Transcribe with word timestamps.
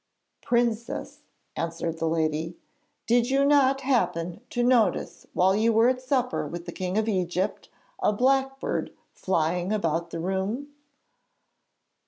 'Princess,' 0.41 1.19
answered 1.55 1.99
the 1.99 2.07
lady, 2.07 2.57
'did 3.05 3.29
you 3.29 3.45
not 3.45 3.81
happen 3.81 4.41
to 4.49 4.63
notice 4.63 5.27
while 5.33 5.55
you 5.55 5.71
were 5.71 5.87
at 5.89 6.01
supper 6.01 6.47
with 6.47 6.65
the 6.65 6.71
King 6.71 6.97
of 6.97 7.07
Egypt 7.07 7.69
a 7.99 8.11
blackbird 8.11 8.91
flying 9.13 9.71
about 9.71 10.09
the 10.09 10.19
room?' 10.19 10.69